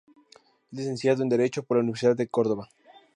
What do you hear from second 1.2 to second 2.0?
en Derecho por la